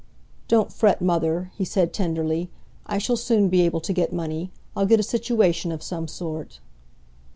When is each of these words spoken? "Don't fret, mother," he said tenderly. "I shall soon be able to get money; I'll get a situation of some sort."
"Don't 0.47 0.73
fret, 0.73 0.99
mother," 0.99 1.51
he 1.55 1.63
said 1.63 1.93
tenderly. 1.93 2.49
"I 2.87 2.97
shall 2.97 3.15
soon 3.15 3.49
be 3.49 3.61
able 3.61 3.81
to 3.81 3.93
get 3.93 4.11
money; 4.11 4.49
I'll 4.75 4.87
get 4.87 4.99
a 4.99 5.03
situation 5.03 5.71
of 5.71 5.83
some 5.83 6.07
sort." 6.07 6.59